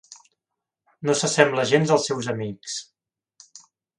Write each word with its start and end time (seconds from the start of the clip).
No 1.09 1.15
s'assembla 1.19 1.67
gens 1.73 1.93
als 1.97 2.09
seus 2.11 2.31
amics. 2.35 2.79